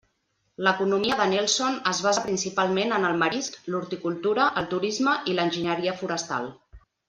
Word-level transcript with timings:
L'economia 0.67 1.17
de 1.19 1.27
Nelson 1.33 1.77
es 1.91 1.99
basa 2.05 2.23
principalment 2.23 2.95
en 2.97 3.07
el 3.11 3.21
marisc, 3.25 3.61
l'horticultura, 3.75 4.49
el 4.63 4.73
turisme 4.75 5.15
i 5.33 5.37
l'enginyeria 5.39 5.97
forestal. 6.05 6.53